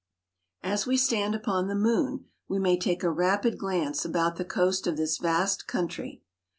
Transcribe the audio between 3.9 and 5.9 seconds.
about the coast of this vast